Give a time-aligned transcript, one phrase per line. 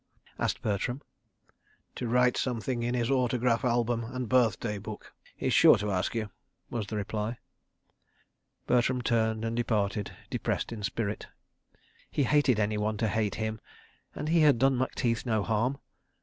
[0.39, 0.99] asked Bertram.
[1.97, 6.31] "To write something in his autograph album and birthday book—he's sure to ask you to,"
[6.71, 7.37] was the reply.
[8.65, 11.27] Bertram turned and departed, depressed in spirit.
[12.09, 13.61] He hated anyone to hate him,
[14.15, 15.77] and he had done Macteith no harm.